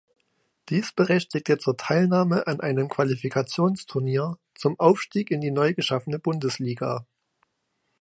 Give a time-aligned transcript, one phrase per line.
[0.69, 7.05] Dies berechtigte zur Teilnahme an einem Qualifikationsturnier zum Aufstieg in die neu geschaffene Bundesliga.